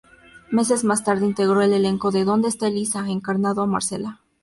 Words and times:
Meses 0.49 0.83
más 0.83 1.03
tarde, 1.03 1.27
integró 1.27 1.61
el 1.61 1.73
elenco 1.73 2.09
de 2.09 2.23
¿Dónde 2.25 2.47
está 2.49 2.65
Elisa?, 2.69 3.07
encarnando 3.07 3.61
a 3.61 3.67
Marcela. 3.67 4.19